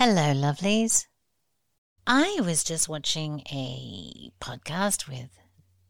Hello, 0.00 0.32
lovelies. 0.32 1.08
I 2.06 2.38
was 2.40 2.62
just 2.62 2.88
watching 2.88 3.40
a 3.50 4.30
podcast 4.40 5.08
with 5.08 5.40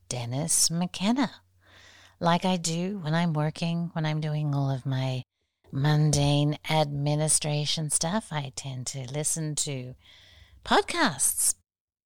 Dennis 0.09 0.71
McKenna, 0.71 1.31
like 2.19 2.47
I 2.47 2.57
do 2.57 3.01
when 3.01 3.13
I'm 3.13 3.35
working, 3.35 3.91
when 3.93 4.07
I'm 4.07 4.23
doing 4.23 4.55
all 4.55 4.71
of 4.71 4.87
my 4.87 5.25
mundane 5.71 6.57
administration 6.71 7.91
stuff. 7.91 8.29
I 8.31 8.51
tend 8.57 8.87
to 8.87 9.13
listen 9.13 9.55
to 9.57 9.95
podcasts 10.65 11.57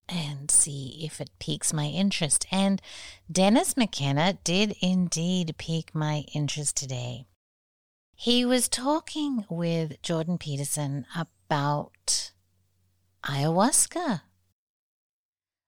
and 0.08 0.50
see 0.50 1.02
if 1.04 1.20
it 1.20 1.30
piques 1.38 1.72
my 1.72 1.86
interest. 1.86 2.46
And 2.50 2.82
Dennis 3.30 3.76
McKenna 3.76 4.40
did 4.42 4.74
indeed 4.82 5.54
pique 5.56 5.94
my 5.94 6.24
interest 6.34 6.76
today. 6.76 7.26
He 8.16 8.44
was 8.44 8.68
talking 8.68 9.46
with 9.48 10.02
Jordan 10.02 10.38
Peterson 10.38 11.06
about 11.14 11.28
ayahuasca. 13.24 14.22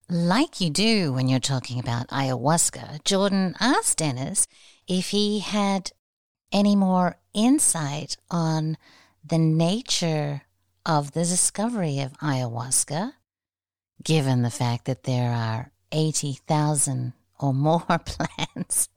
Like 0.08 0.60
you 0.60 0.70
do 0.70 1.12
when 1.12 1.28
you're 1.28 1.40
talking 1.40 1.78
about 1.78 2.08
ayahuasca, 2.08 3.04
Jordan 3.04 3.54
asked 3.60 3.98
Dennis 3.98 4.46
if 4.86 5.10
he 5.10 5.40
had 5.40 5.92
any 6.52 6.76
more 6.76 7.16
insight 7.32 8.16
on 8.30 8.76
the 9.24 9.38
nature 9.38 10.42
of 10.86 11.12
the 11.12 11.24
discovery 11.24 12.00
of 12.00 12.12
ayahuasca, 12.18 13.12
given 14.02 14.42
the 14.42 14.50
fact 14.50 14.84
that 14.84 15.04
there 15.04 15.32
are 15.32 15.70
80,000 15.92 17.12
or 17.40 17.54
more 17.54 17.80
plants 18.04 18.88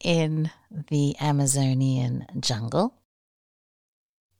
in 0.00 0.50
the 0.88 1.16
Amazonian 1.20 2.26
jungle. 2.40 3.01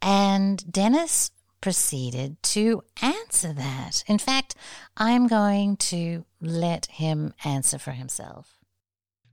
And 0.03 0.71
Dennis 0.71 1.31
proceeded 1.61 2.43
to 2.43 2.83
answer 3.01 3.53
that. 3.53 4.03
In 4.07 4.19
fact, 4.19 4.57
I'm 4.97 5.29
going 5.29 5.77
to 5.77 6.25
let 6.41 6.87
him 6.87 7.33
answer 7.45 7.79
for 7.79 7.93
himself. 7.93 8.59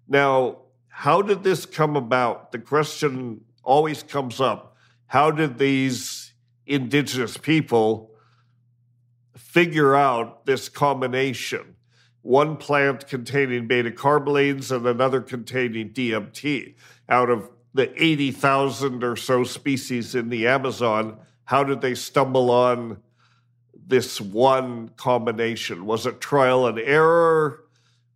Now, 0.08 0.60
how 0.90 1.22
did 1.22 1.44
this 1.44 1.66
come 1.66 1.96
about? 1.96 2.52
The 2.52 2.60
question 2.60 3.42
always 3.64 4.04
comes 4.04 4.40
up 4.40 4.76
how 5.08 5.32
did 5.32 5.58
these 5.58 6.34
indigenous 6.68 7.36
people 7.36 8.12
figure 9.36 9.96
out 9.96 10.46
this 10.46 10.70
combination? 10.70 11.76
one 12.22 12.58
plant 12.58 13.08
containing 13.08 13.68
beta 13.68 13.92
carbolines 13.92 14.76
and 14.76 14.86
another 14.86 15.22
containing 15.22 15.90
DMT. 15.90 16.76
Out 17.08 17.30
of 17.30 17.50
the 17.74 17.92
80,000 18.02 19.04
or 19.04 19.16
so 19.16 19.44
species 19.44 20.16
in 20.16 20.30
the 20.30 20.48
Amazon, 20.48 21.18
how 21.46 21.64
did 21.64 21.82
they 21.82 21.96
stumble 21.96 22.50
on 22.50 22.98
this 23.88 24.20
one 24.20 24.90
combination? 24.90 25.86
Was 25.86 26.06
it 26.06 26.22
trial 26.22 26.68
and 26.68 26.80
error 26.80 27.66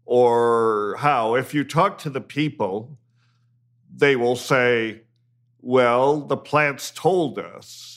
or 0.06 0.96
how? 1.00 1.36
If 1.36 1.54
you 1.54 1.64
talk 1.64 1.98
to 2.00 2.10
the 2.10 2.22
people, 2.22 2.98
they 3.96 4.16
will 4.16 4.36
say, 4.36 5.02
well, 5.62 6.20
the 6.20 6.38
plants 6.38 6.92
told 6.92 7.40
us 7.40 7.94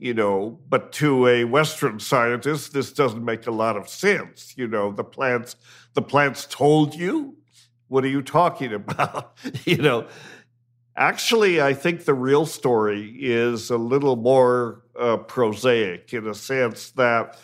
you 0.00 0.14
know, 0.14 0.58
but 0.68 0.92
to 0.92 1.28
a 1.28 1.44
Western 1.44 2.00
scientist, 2.00 2.72
this 2.72 2.90
doesn't 2.90 3.22
make 3.22 3.46
a 3.46 3.50
lot 3.50 3.76
of 3.76 3.86
sense. 3.88 4.54
You 4.56 4.66
know, 4.66 4.90
the 4.90 5.04
plants, 5.04 5.56
the 5.92 6.02
plants 6.02 6.46
told 6.50 6.94
you. 6.94 7.36
What 7.88 8.04
are 8.04 8.08
you 8.08 8.22
talking 8.22 8.72
about? 8.82 9.36
you 9.66 9.76
know, 9.76 10.06
actually, 11.00 11.60
I 11.60 11.74
think 11.74 12.04
the 12.04 12.14
real 12.14 12.46
story 12.46 13.16
is 13.18 13.70
a 13.70 13.76
little 13.76 14.14
more 14.14 14.82
uh, 14.98 15.16
prosaic 15.16 16.14
in 16.14 16.28
a 16.28 16.34
sense 16.34 16.92
that 16.92 17.36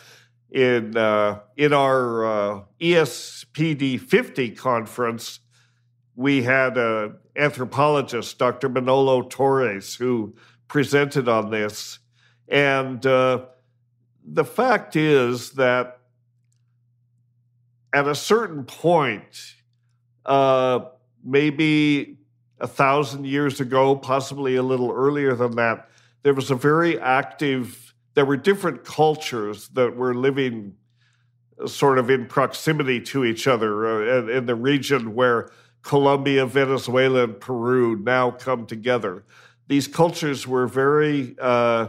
in 0.49 0.95
uh, 0.95 1.39
in 1.57 1.73
our 1.73 2.25
uh, 2.25 2.61
ESPD 2.79 3.99
50 3.99 4.51
conference, 4.51 5.41
we 6.15 6.43
had 6.43 6.77
an 6.77 7.17
anthropologist, 7.35 8.37
Dr. 8.37 8.69
Manolo 8.69 9.23
Torres, 9.23 9.95
who 9.95 10.35
presented 10.69 11.27
on 11.27 11.51
this 11.51 11.99
and 12.47 13.05
uh, 13.05 13.45
the 14.25 14.45
fact 14.45 14.95
is 14.95 15.51
that 15.51 15.99
at 17.93 18.07
a 18.07 18.15
certain 18.15 18.63
point, 18.63 19.55
uh, 20.25 20.79
maybe 21.23 22.16
a 22.59 22.67
thousand 22.67 23.25
years 23.25 23.59
ago, 23.59 23.95
possibly 23.95 24.55
a 24.55 24.63
little 24.63 24.91
earlier 24.91 25.35
than 25.35 25.55
that, 25.55 25.89
there 26.23 26.33
was 26.33 26.51
a 26.51 26.55
very 26.55 26.99
active, 26.99 27.93
there 28.13 28.25
were 28.25 28.37
different 28.37 28.83
cultures 28.83 29.67
that 29.69 29.95
were 29.95 30.13
living 30.13 30.75
sort 31.65 31.97
of 31.97 32.09
in 32.09 32.25
proximity 32.25 33.01
to 33.01 33.25
each 33.25 33.47
other 33.47 33.85
uh, 33.87 34.27
in 34.27 34.45
the 34.45 34.55
region 34.55 35.15
where 35.15 35.49
Colombia, 35.81 36.45
Venezuela, 36.45 37.23
and 37.23 37.39
Peru 37.39 37.95
now 37.95 38.31
come 38.31 38.65
together. 38.65 39.23
These 39.67 39.87
cultures 39.87 40.47
were 40.47 40.67
very 40.67 41.35
uh, 41.39 41.87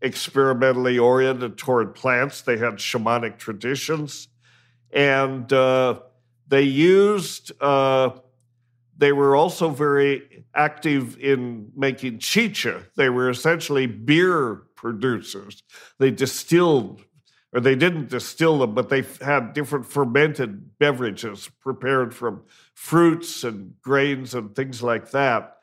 experimentally 0.00 0.98
oriented 0.98 1.56
toward 1.56 1.94
plants. 1.94 2.42
They 2.42 2.56
had 2.56 2.74
shamanic 2.74 3.38
traditions. 3.38 4.28
And 4.92 5.52
uh, 5.52 6.00
they 6.48 6.62
used, 6.62 7.52
uh, 7.60 8.10
they 8.98 9.12
were 9.12 9.36
also 9.36 9.68
very 9.68 10.44
active 10.54 11.18
in 11.18 11.70
making 11.76 12.18
chicha. 12.18 12.82
They 12.96 13.10
were 13.10 13.28
essentially 13.28 13.86
beer 13.86 14.62
producers. 14.74 15.62
They 15.98 16.10
distilled, 16.10 17.02
or 17.52 17.60
they 17.60 17.74
didn't 17.74 18.08
distill 18.08 18.58
them, 18.58 18.74
but 18.74 18.88
they 18.88 19.04
had 19.20 19.52
different 19.52 19.86
fermented 19.86 20.78
beverages 20.78 21.50
prepared 21.60 22.14
from 22.14 22.42
fruits 22.74 23.44
and 23.44 23.74
grains 23.82 24.34
and 24.34 24.54
things 24.54 24.82
like 24.82 25.10
that. 25.10 25.58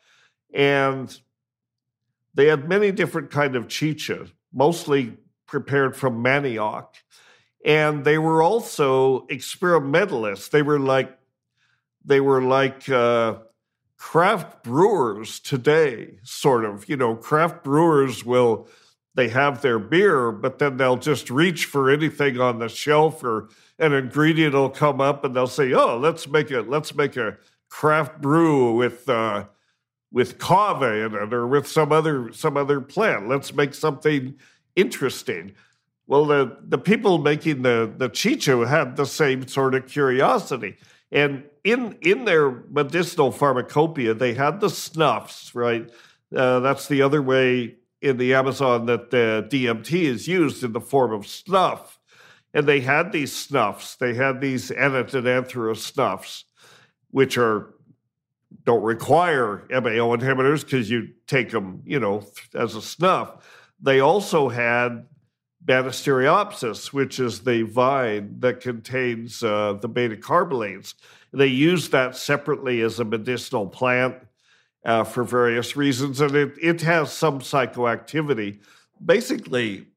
And 0.53 1.15
they 2.35 2.47
had 2.47 2.69
many 2.69 2.91
different 2.91 3.31
kind 3.31 3.55
of 3.55 3.67
chicha, 3.67 4.27
mostly 4.53 5.17
prepared 5.47 5.95
from 5.95 6.23
manioc. 6.23 6.87
And 7.65 8.03
they 8.03 8.17
were 8.17 8.43
also 8.43 9.25
experimentalists. 9.27 10.49
They 10.49 10.61
were 10.61 10.79
like 10.79 11.17
they 12.05 12.19
were 12.19 12.41
like 12.41 12.89
uh, 12.89 13.35
craft 13.97 14.63
brewers 14.63 15.39
today, 15.39 16.19
sort 16.23 16.65
of. 16.65 16.87
You 16.89 16.97
know, 16.97 17.15
craft 17.15 17.63
brewers 17.63 18.25
will 18.25 18.67
they 19.15 19.29
have 19.29 19.61
their 19.61 19.77
beer, 19.77 20.31
but 20.31 20.57
then 20.57 20.77
they'll 20.77 20.97
just 20.97 21.29
reach 21.29 21.65
for 21.65 21.89
anything 21.89 22.39
on 22.39 22.59
the 22.59 22.67
shelf 22.67 23.23
or 23.23 23.49
an 23.77 23.93
ingredient 23.93 24.55
will 24.55 24.69
come 24.69 24.99
up 24.99 25.23
and 25.23 25.35
they'll 25.35 25.47
say, 25.47 25.73
"Oh, 25.73 25.97
let's 25.97 26.27
make 26.27 26.51
it. 26.51 26.69
let's 26.69 26.95
make 26.95 27.15
a 27.17 27.37
craft 27.69 28.21
brew 28.21 28.75
with 28.75 29.07
uh, 29.09 29.45
with 30.11 30.37
kava 30.37 31.05
in 31.05 31.15
it 31.15 31.33
or 31.33 31.47
with 31.47 31.67
some 31.67 31.91
other 31.91 32.31
some 32.33 32.55
other 32.55 32.79
plant. 32.79 33.27
Let's 33.27 33.53
make 33.53 33.73
something 33.73 34.35
interesting. 34.75 35.53
Well, 36.07 36.25
the, 36.25 36.57
the 36.61 36.77
people 36.77 37.17
making 37.17 37.61
the, 37.61 37.91
the 37.97 38.09
chicha 38.09 38.67
had 38.67 38.95
the 38.95 39.05
same 39.05 39.47
sort 39.47 39.73
of 39.73 39.87
curiosity. 39.87 40.77
And 41.11 41.43
in, 41.63 41.97
in 42.01 42.25
their 42.25 42.51
medicinal 42.69 43.31
pharmacopoeia, 43.31 44.13
they 44.13 44.33
had 44.33 44.59
the 44.59 44.69
snuffs, 44.69 45.55
right? 45.55 45.89
Uh, 46.35 46.59
that's 46.59 46.87
the 46.87 47.01
other 47.01 47.21
way 47.21 47.75
in 48.01 48.17
the 48.17 48.33
Amazon 48.33 48.85
that 48.87 49.11
the 49.11 49.47
DMT 49.49 49.93
is 50.03 50.27
used 50.27 50.63
in 50.63 50.73
the 50.73 50.81
form 50.81 51.13
of 51.13 51.25
snuff. 51.25 51.99
And 52.53 52.67
they 52.67 52.81
had 52.81 53.11
these 53.11 53.33
snuffs. 53.33 53.95
They 53.95 54.13
had 54.13 54.41
these 54.41 54.69
anadenanthera 54.69 55.77
snuffs, 55.77 56.45
which 57.09 57.37
are 57.37 57.73
don't 58.65 58.83
require 58.83 59.65
MAO 59.69 60.15
inhibitors 60.15 60.63
because 60.63 60.89
you 60.89 61.09
take 61.27 61.49
them, 61.49 61.81
you 61.85 61.99
know, 61.99 62.23
as 62.53 62.75
a 62.75 62.81
snuff. 62.81 63.45
They 63.81 63.99
also 63.99 64.49
had 64.49 65.05
Banisteriopsis, 65.65 66.91
which 66.91 67.19
is 67.19 67.41
the 67.41 67.63
vine 67.63 68.35
that 68.39 68.59
contains 68.59 69.43
uh, 69.43 69.73
the 69.81 69.87
beta 69.87 70.15
carbolines. 70.15 70.93
They 71.31 71.47
use 71.47 71.89
that 71.89 72.15
separately 72.15 72.81
as 72.81 72.99
a 72.99 73.05
medicinal 73.05 73.67
plant 73.67 74.15
uh, 74.83 75.03
for 75.03 75.23
various 75.23 75.75
reasons, 75.75 76.19
and 76.19 76.35
it, 76.35 76.53
it 76.61 76.81
has 76.81 77.13
some 77.13 77.39
psychoactivity. 77.39 78.59
Basically, 79.03 79.87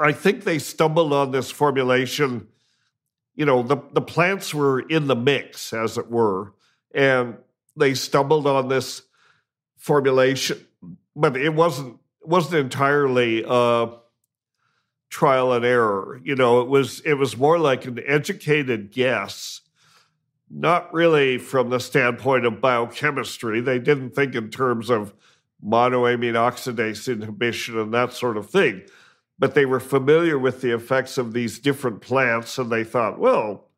I 0.00 0.12
think 0.12 0.42
they 0.42 0.58
stumbled 0.58 1.12
on 1.12 1.30
this 1.30 1.50
formulation 1.50 2.48
you 3.34 3.46
know, 3.46 3.62
the, 3.62 3.78
the 3.92 4.00
plants 4.00 4.54
were 4.54 4.80
in 4.80 5.06
the 5.06 5.16
mix, 5.16 5.72
as 5.72 5.96
it 5.96 6.10
were, 6.10 6.52
and 6.94 7.36
they 7.76 7.94
stumbled 7.94 8.46
on 8.46 8.68
this 8.68 9.02
formulation, 9.78 10.66
but 11.16 11.36
it 11.36 11.54
wasn't 11.54 11.98
wasn't 12.24 12.54
entirely 12.54 13.44
uh, 13.44 13.88
trial 15.10 15.52
and 15.52 15.64
error. 15.64 16.20
You 16.24 16.34
know, 16.34 16.60
it 16.60 16.68
was 16.68 17.00
it 17.00 17.14
was 17.14 17.36
more 17.36 17.58
like 17.58 17.84
an 17.84 18.00
educated 18.06 18.90
guess, 18.90 19.60
not 20.50 20.92
really 20.92 21.38
from 21.38 21.70
the 21.70 21.80
standpoint 21.80 22.46
of 22.46 22.60
biochemistry. 22.60 23.60
They 23.60 23.78
didn't 23.78 24.14
think 24.14 24.34
in 24.34 24.50
terms 24.50 24.90
of 24.90 25.14
monoamine 25.64 26.34
oxidase 26.34 27.12
inhibition 27.12 27.78
and 27.78 27.94
that 27.94 28.12
sort 28.12 28.36
of 28.36 28.50
thing. 28.50 28.82
But 29.38 29.54
they 29.54 29.66
were 29.66 29.80
familiar 29.80 30.38
with 30.38 30.60
the 30.60 30.74
effects 30.74 31.18
of 31.18 31.32
these 31.32 31.58
different 31.58 32.00
plants 32.00 32.58
and 32.58 32.70
they 32.70 32.84
thought, 32.84 33.18
well, 33.18 33.68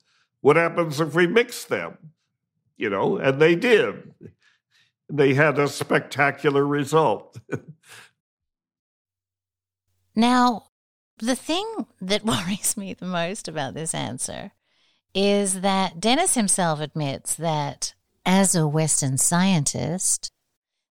what 0.41 0.56
happens 0.56 1.00
if 1.00 1.14
we 1.14 1.26
mix 1.26 1.64
them? 1.64 1.96
You 2.76 2.91
know, 2.91 3.17
and 3.17 3.41
they 3.41 3.55
did. 3.55 4.14
They 5.08 5.35
had 5.35 5.58
a 5.58 5.69
spectacular 5.69 6.67
result. 6.67 7.38
now, 10.15 10.67
the 11.19 11.37
thing 11.37 11.87
that 12.01 12.25
worries 12.25 12.77
me 12.77 12.95
the 12.95 13.07
most 13.07 13.49
about 13.49 13.75
this 13.75 13.95
answer 13.95 14.53
is 15.15 15.61
that 15.61 16.01
Dennis 16.01 16.35
himself 16.35 16.81
admits 16.81 17.37
that 17.37 17.95
as 18.27 18.55
a 18.55 18.67
Western 18.67 19.17
scientist, 19.19 20.33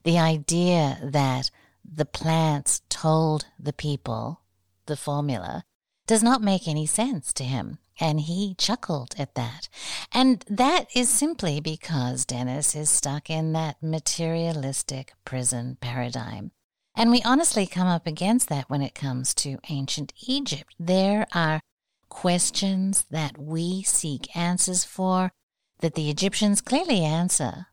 the 0.03 0.17
idea 0.17 0.99
that 1.03 1.49
the 1.83 2.05
plants 2.05 2.81
told 2.89 3.45
the 3.59 3.73
people 3.73 4.41
the 4.85 4.95
formula 4.95 5.63
does 6.07 6.23
not 6.23 6.41
make 6.41 6.67
any 6.67 6.85
sense 6.85 7.33
to 7.33 7.43
him. 7.43 7.79
And 7.99 8.21
he 8.21 8.55
chuckled 8.57 9.13
at 9.19 9.35
that. 9.35 9.69
And 10.11 10.43
that 10.49 10.87
is 10.95 11.09
simply 11.09 11.59
because 11.59 12.25
Dennis 12.25 12.75
is 12.75 12.89
stuck 12.89 13.29
in 13.29 13.53
that 13.53 13.83
materialistic 13.83 15.13
prison 15.25 15.77
paradigm. 15.79 16.51
And 16.95 17.09
we 17.09 17.21
honestly 17.23 17.65
come 17.65 17.87
up 17.87 18.05
against 18.05 18.49
that 18.49 18.69
when 18.69 18.81
it 18.81 18.93
comes 18.93 19.33
to 19.35 19.57
ancient 19.69 20.13
Egypt. 20.27 20.75
There 20.79 21.25
are 21.33 21.61
questions 22.09 23.05
that 23.09 23.37
we 23.37 23.81
seek 23.81 24.35
answers 24.35 24.83
for 24.83 25.31
that 25.79 25.95
the 25.95 26.09
Egyptians 26.09 26.61
clearly 26.61 27.03
answer, 27.03 27.67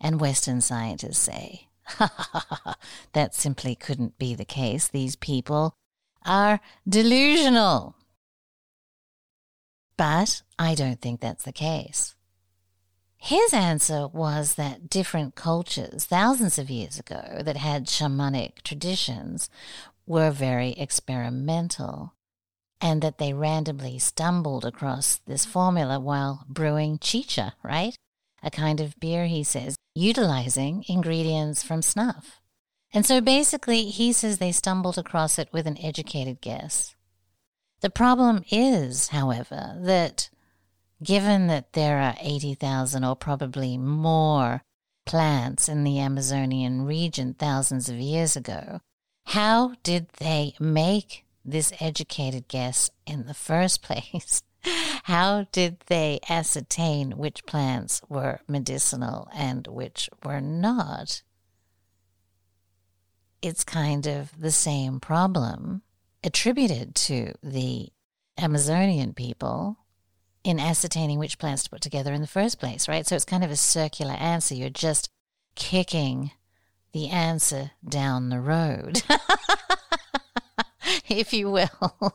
and 0.00 0.20
Western 0.20 0.60
scientists 0.60 1.18
say, 1.18 1.68
that 3.12 3.34
simply 3.34 3.74
couldn't 3.74 4.18
be 4.18 4.34
the 4.34 4.44
case. 4.44 4.86
These 4.86 5.16
people 5.16 5.74
are 6.24 6.60
delusional. 6.88 7.96
But 9.96 10.42
I 10.58 10.74
don't 10.74 11.00
think 11.00 11.20
that's 11.20 11.44
the 11.44 11.52
case. 11.52 12.14
His 13.22 13.52
answer 13.52 14.08
was 14.08 14.54
that 14.54 14.88
different 14.88 15.34
cultures, 15.34 16.06
thousands 16.06 16.58
of 16.58 16.70
years 16.70 16.98
ago, 16.98 17.42
that 17.44 17.58
had 17.58 17.86
shamanic 17.86 18.62
traditions 18.62 19.50
were 20.06 20.30
very 20.30 20.70
experimental 20.72 22.14
and 22.80 23.02
that 23.02 23.18
they 23.18 23.34
randomly 23.34 23.98
stumbled 23.98 24.64
across 24.64 25.16
this 25.26 25.44
formula 25.44 26.00
while 26.00 26.46
brewing 26.48 26.98
chicha, 26.98 27.52
right? 27.62 27.94
A 28.42 28.50
kind 28.50 28.80
of 28.80 28.98
beer, 28.98 29.26
he 29.26 29.44
says, 29.44 29.76
utilizing 29.94 30.86
ingredients 30.88 31.62
from 31.62 31.82
snuff. 31.82 32.40
And 32.90 33.04
so 33.04 33.20
basically, 33.20 33.84
he 33.84 34.14
says 34.14 34.38
they 34.38 34.50
stumbled 34.50 34.96
across 34.96 35.38
it 35.38 35.50
with 35.52 35.66
an 35.66 35.76
educated 35.78 36.40
guess. 36.40 36.96
The 37.82 37.90
problem 37.90 38.44
is, 38.50 39.08
however, 39.08 39.78
that 39.82 40.30
given 41.02 41.46
that 41.46 41.72
there 41.72 41.98
are 41.98 42.14
80,000 42.20 43.04
or 43.04 43.16
probably 43.16 43.78
more 43.78 44.62
plants 45.06 45.68
in 45.68 45.84
the 45.84 45.98
Amazonian 45.98 46.84
region 46.84 47.34
thousands 47.34 47.88
of 47.88 47.96
years 47.96 48.36
ago, 48.36 48.80
how 49.26 49.74
did 49.82 50.08
they 50.18 50.54
make 50.60 51.24
this 51.44 51.72
educated 51.80 52.48
guess 52.48 52.90
in 53.06 53.26
the 53.26 53.34
first 53.34 53.82
place? 53.82 54.42
How 55.04 55.46
did 55.52 55.80
they 55.86 56.20
ascertain 56.28 57.12
which 57.12 57.46
plants 57.46 58.02
were 58.08 58.40
medicinal 58.46 59.28
and 59.34 59.66
which 59.66 60.10
were 60.22 60.40
not? 60.40 61.22
It's 63.40 63.64
kind 63.64 64.06
of 64.06 64.38
the 64.38 64.50
same 64.50 65.00
problem 65.00 65.82
attributed 66.22 66.94
to 66.94 67.32
the 67.42 67.88
Amazonian 68.36 69.14
people 69.14 69.78
in 70.42 70.58
ascertaining 70.58 71.18
which 71.18 71.38
plants 71.38 71.62
to 71.64 71.70
put 71.70 71.80
together 71.80 72.12
in 72.12 72.20
the 72.20 72.26
first 72.26 72.58
place, 72.58 72.88
right? 72.88 73.06
So 73.06 73.14
it's 73.14 73.24
kind 73.24 73.44
of 73.44 73.50
a 73.50 73.56
circular 73.56 74.14
answer. 74.14 74.54
You're 74.54 74.70
just 74.70 75.10
kicking 75.54 76.32
the 76.92 77.08
answer 77.08 77.72
down 77.86 78.30
the 78.30 78.40
road. 78.40 79.02
if 81.08 81.32
you 81.32 81.50
will. 81.50 82.14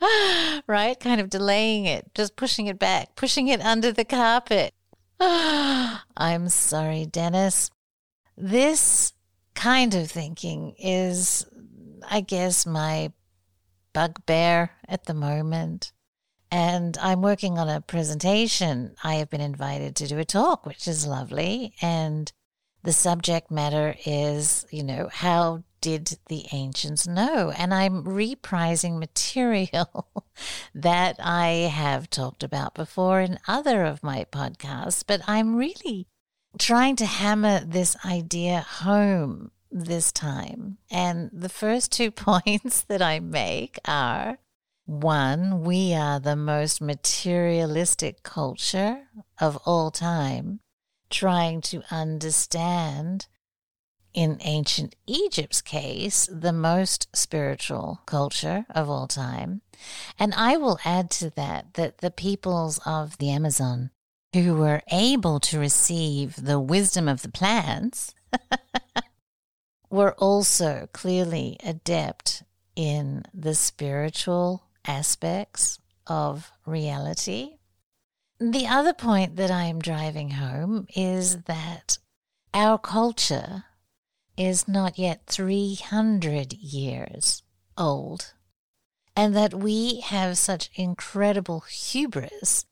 right? 0.66 0.98
Kind 0.98 1.20
of 1.20 1.30
delaying 1.30 1.86
it, 1.86 2.10
just 2.14 2.36
pushing 2.36 2.66
it 2.66 2.78
back, 2.78 3.16
pushing 3.16 3.48
it 3.48 3.60
under 3.60 3.92
the 3.92 4.04
carpet. 4.04 4.74
I'm 5.20 6.48
sorry, 6.48 7.06
Dennis. 7.06 7.70
This 8.36 9.12
kind 9.54 9.94
of 9.94 10.10
thinking 10.10 10.74
is, 10.78 11.46
I 12.08 12.20
guess, 12.20 12.66
my 12.66 13.12
bugbear 13.92 14.72
at 14.88 15.06
the 15.06 15.14
moment. 15.14 15.92
And 16.50 16.96
I'm 16.98 17.22
working 17.22 17.58
on 17.58 17.68
a 17.68 17.80
presentation. 17.80 18.94
I 19.02 19.14
have 19.14 19.30
been 19.30 19.40
invited 19.40 19.96
to 19.96 20.06
do 20.06 20.18
a 20.18 20.24
talk, 20.24 20.64
which 20.66 20.86
is 20.86 21.06
lovely. 21.06 21.74
And 21.82 22.32
the 22.82 22.92
subject 22.92 23.50
matter 23.50 23.96
is, 24.06 24.64
you 24.70 24.84
know, 24.84 25.08
how 25.12 25.64
did 25.80 26.18
the 26.28 26.46
ancients 26.52 27.06
know? 27.06 27.52
And 27.56 27.74
I'm 27.74 28.04
reprising 28.04 28.98
material 28.98 30.08
that 30.74 31.16
I 31.18 31.70
have 31.72 32.10
talked 32.10 32.42
about 32.42 32.74
before 32.74 33.20
in 33.20 33.38
other 33.46 33.84
of 33.84 34.02
my 34.02 34.24
podcasts, 34.30 35.04
but 35.06 35.20
I'm 35.26 35.56
really 35.56 36.06
trying 36.58 36.96
to 36.96 37.06
hammer 37.06 37.60
this 37.64 37.96
idea 38.04 38.60
home 38.60 39.50
this 39.70 40.12
time. 40.12 40.78
And 40.90 41.30
the 41.32 41.48
first 41.48 41.92
two 41.92 42.10
points 42.12 42.82
that 42.82 43.02
I 43.02 43.20
make 43.20 43.78
are 43.84 44.38
one, 44.86 45.62
we 45.62 45.92
are 45.94 46.20
the 46.20 46.36
most 46.36 46.80
materialistic 46.80 48.22
culture 48.22 49.08
of 49.40 49.56
all 49.66 49.90
time, 49.90 50.60
trying 51.10 51.60
to 51.62 51.82
understand 51.90 53.26
in 54.14 54.38
ancient 54.40 54.96
Egypt's 55.06 55.60
case, 55.60 56.28
the 56.32 56.52
most 56.52 57.08
spiritual 57.14 58.00
culture 58.06 58.64
of 58.70 58.88
all 58.88 59.06
time. 59.06 59.60
And 60.18 60.32
I 60.34 60.56
will 60.56 60.78
add 60.84 61.10
to 61.12 61.30
that 61.30 61.74
that 61.74 61.98
the 61.98 62.10
peoples 62.10 62.80
of 62.86 63.18
the 63.18 63.30
Amazon 63.30 63.90
who 64.32 64.54
were 64.54 64.82
able 64.90 65.40
to 65.40 65.58
receive 65.58 66.36
the 66.36 66.60
wisdom 66.60 67.08
of 67.08 67.22
the 67.22 67.28
plants 67.28 68.14
were 69.90 70.14
also 70.14 70.88
clearly 70.92 71.58
adept 71.62 72.42
in 72.74 73.22
the 73.34 73.54
spiritual 73.54 74.65
aspects 74.86 75.78
of 76.06 76.50
reality. 76.64 77.56
The 78.38 78.66
other 78.66 78.92
point 78.92 79.36
that 79.36 79.50
I 79.50 79.64
am 79.64 79.80
driving 79.80 80.32
home 80.32 80.86
is 80.94 81.42
that 81.44 81.98
our 82.52 82.78
culture 82.78 83.64
is 84.36 84.68
not 84.68 84.98
yet 84.98 85.26
300 85.26 86.52
years 86.52 87.42
old, 87.78 88.34
and 89.14 89.34
that 89.34 89.54
we 89.54 90.00
have 90.00 90.36
such 90.36 90.70
incredible 90.74 91.60
hubris 91.60 92.66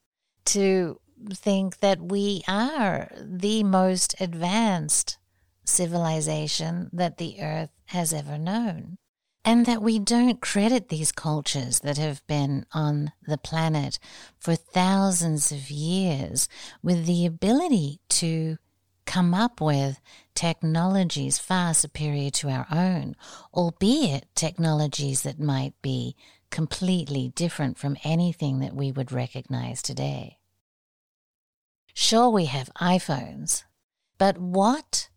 to 0.45 1.01
think 1.33 1.81
that 1.81 2.01
we 2.01 2.43
are 2.47 3.11
the 3.19 3.65
most 3.65 4.15
advanced 4.21 5.17
civilization 5.65 6.91
that 6.93 7.17
the 7.17 7.41
earth 7.41 7.71
has 7.87 8.13
ever 8.13 8.37
known. 8.37 8.99
And 9.45 9.67
that 9.67 9.83
we 9.83 9.99
don't 9.99 10.41
credit 10.41 10.89
these 10.89 11.13
cultures 11.13 11.81
that 11.81 11.99
have 11.99 12.27
been 12.27 12.65
on 12.73 13.13
the 13.27 13.37
planet 13.37 13.99
for 14.39 14.55
thousands 14.55 15.53
of 15.53 15.71
years 15.71 16.49
with 16.83 17.05
the 17.05 17.27
ability 17.27 18.01
to 18.09 18.57
come 19.05 19.35
up 19.35 19.61
with 19.61 20.01
technologies 20.35 21.39
far 21.39 21.75
superior 21.75 22.31
to 22.31 22.49
our 22.49 22.67
own, 22.71 23.15
albeit 23.53 24.27
technologies 24.35 25.23
that 25.23 25.39
might 25.39 25.75
be 25.83 26.17
completely 26.51 27.29
different 27.35 27.79
from 27.79 27.97
anything 28.05 28.61
that 28.61 28.75
we 28.75 28.93
would 28.93 29.13
recognize 29.13 29.83
today. 29.83 30.39
Sure, 31.93 32.31
we 32.31 32.47
have 32.47 32.71
iPhones, 32.81 33.65
but 34.19 34.39
what 34.39 35.09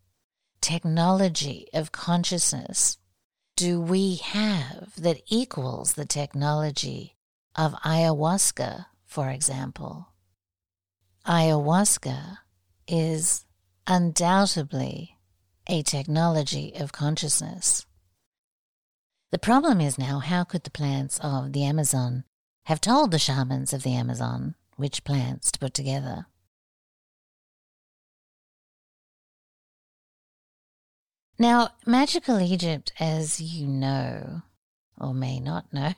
technology 0.60 1.66
of 1.72 1.92
consciousness 1.92 2.98
do 3.58 3.80
we 3.80 4.14
have 4.14 4.92
that 4.98 5.20
equals 5.26 5.94
the 5.94 6.04
technology 6.04 7.16
of 7.56 7.72
ayahuasca, 7.84 8.86
for 9.04 9.30
example? 9.30 10.12
Ayahuasca 11.26 12.38
is 12.86 13.46
undoubtedly 13.84 15.16
a 15.66 15.82
technology 15.82 16.72
of 16.76 16.92
consciousness. 16.92 17.84
The 19.32 19.40
problem 19.40 19.80
is 19.80 19.98
now 19.98 20.20
how 20.20 20.44
could 20.44 20.62
the 20.62 20.70
plants 20.70 21.18
of 21.20 21.52
the 21.52 21.64
Amazon 21.64 22.22
have 22.66 22.80
told 22.80 23.10
the 23.10 23.18
shamans 23.18 23.72
of 23.72 23.82
the 23.82 23.96
Amazon 23.96 24.54
which 24.76 25.02
plants 25.02 25.50
to 25.50 25.58
put 25.58 25.74
together? 25.74 26.26
Now, 31.38 31.70
Magical 31.86 32.40
Egypt, 32.40 32.92
as 32.98 33.40
you 33.40 33.68
know, 33.68 34.42
or 34.98 35.14
may 35.14 35.38
not 35.38 35.72
know, 35.72 35.92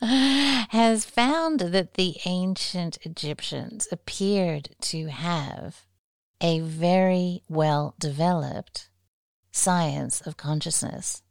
has 0.68 1.06
found 1.06 1.60
that 1.60 1.94
the 1.94 2.16
ancient 2.26 2.98
Egyptians 3.02 3.88
appeared 3.90 4.76
to 4.82 5.06
have 5.06 5.86
a 6.42 6.60
very 6.60 7.42
well 7.48 7.94
developed 7.98 8.90
science 9.52 10.20
of 10.20 10.36
consciousness, 10.36 11.22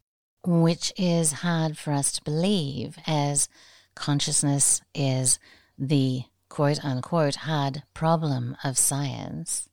which 0.44 0.92
is 0.98 1.32
hard 1.34 1.78
for 1.78 1.92
us 1.94 2.12
to 2.14 2.24
believe 2.24 2.98
as 3.06 3.50
consciousness 3.94 4.82
is 4.96 5.38
the 5.78 6.24
quote 6.50 6.84
unquote 6.84 7.36
hard 7.36 7.84
problem 7.94 8.58
of 8.64 8.80
science. 8.80 9.70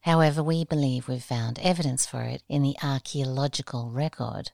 However, 0.00 0.42
we 0.42 0.64
believe 0.64 1.08
we've 1.08 1.22
found 1.22 1.58
evidence 1.58 2.06
for 2.06 2.22
it 2.22 2.42
in 2.48 2.62
the 2.62 2.76
archaeological 2.82 3.90
record. 3.90 4.52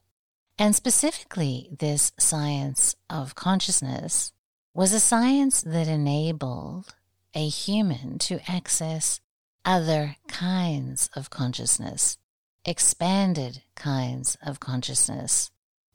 And 0.58 0.74
specifically, 0.74 1.68
this 1.78 2.12
science 2.18 2.96
of 3.08 3.34
consciousness 3.34 4.32
was 4.74 4.92
a 4.92 5.00
science 5.00 5.62
that 5.62 5.86
enabled 5.88 6.94
a 7.34 7.48
human 7.48 8.18
to 8.18 8.40
access 8.50 9.20
other 9.64 10.16
kinds 10.28 11.10
of 11.14 11.30
consciousness, 11.30 12.18
expanded 12.64 13.62
kinds 13.74 14.36
of 14.44 14.58
consciousness, 14.60 15.50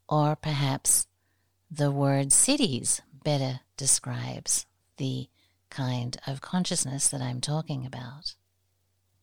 or 0.08 0.36
perhaps 0.36 1.06
the 1.70 1.90
word 1.90 2.28
siddhis 2.28 3.00
better 3.24 3.60
describes 3.76 4.66
the 4.96 5.28
kind 5.70 6.18
of 6.26 6.40
consciousness 6.40 7.08
that 7.08 7.20
I'm 7.20 7.40
talking 7.40 7.86
about. 7.86 8.34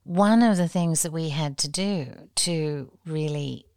One 0.10 0.42
of 0.42 0.58
the 0.58 0.68
things 0.68 1.04
that 1.04 1.12
we 1.12 1.30
had 1.30 1.56
to 1.60 1.68
do 1.68 2.30
to 2.38 2.98
really 3.06 3.68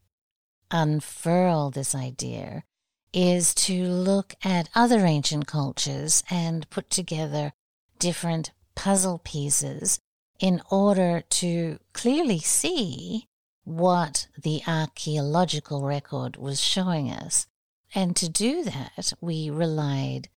unfurl 0.70 1.70
this 1.70 1.94
idea 1.94 2.64
is 3.12 3.52
to 3.66 3.84
look 3.84 4.32
at 4.42 4.70
other 4.74 5.04
ancient 5.04 5.46
cultures 5.46 6.24
and 6.30 6.70
put 6.70 6.88
together 6.88 7.52
different 7.98 8.50
puzzle 8.74 9.20
pieces 9.22 10.00
in 10.40 10.62
order 10.70 11.20
to 11.20 11.78
clearly 11.92 12.38
see 12.38 13.28
what 13.64 14.28
the 14.42 14.62
archaeological 14.66 15.82
record 15.82 16.38
was 16.38 16.58
showing 16.62 17.10
us. 17.10 17.46
And 17.94 18.16
to 18.16 18.30
do 18.30 18.64
that, 18.64 19.12
we 19.20 19.50
relied 19.50 20.30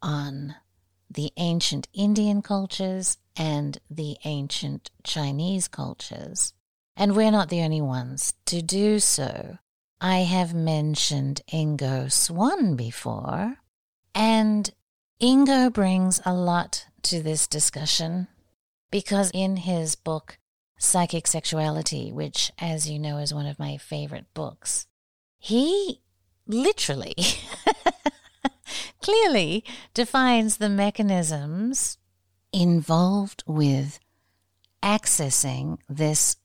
on 0.00 0.54
the 1.10 1.30
ancient 1.36 1.88
Indian 1.92 2.40
cultures 2.40 3.18
and 3.40 3.78
the 3.90 4.18
ancient 4.26 4.90
Chinese 5.02 5.66
cultures. 5.66 6.52
And 6.94 7.16
we're 7.16 7.30
not 7.30 7.48
the 7.48 7.62
only 7.62 7.80
ones 7.80 8.34
to 8.44 8.60
do 8.60 8.98
so. 8.98 9.56
I 9.98 10.18
have 10.18 10.52
mentioned 10.52 11.40
Ingo 11.50 12.12
Swann 12.12 12.76
before, 12.76 13.56
and 14.14 14.70
Ingo 15.22 15.72
brings 15.72 16.20
a 16.26 16.34
lot 16.34 16.84
to 17.04 17.22
this 17.22 17.46
discussion 17.46 18.28
because 18.90 19.30
in 19.32 19.56
his 19.56 19.94
book, 19.94 20.38
Psychic 20.78 21.26
Sexuality, 21.26 22.12
which, 22.12 22.52
as 22.58 22.90
you 22.90 22.98
know, 22.98 23.16
is 23.16 23.32
one 23.32 23.46
of 23.46 23.58
my 23.58 23.78
favorite 23.78 24.26
books, 24.34 24.86
he 25.38 26.02
literally 26.46 27.14
clearly 29.02 29.64
defines 29.94 30.58
the 30.58 30.68
mechanisms 30.68 31.96
involved 32.52 33.42
with 33.46 33.98
accessing 34.82 35.78
this 35.88 36.36